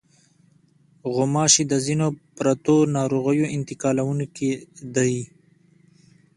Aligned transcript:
غوماشې 1.13 1.63
د 1.67 1.73
ځینو 1.85 2.07
پرتو 2.37 2.75
ناروغیو 2.95 3.51
انتقالوونکې 3.55 4.51
دي. 4.95 5.15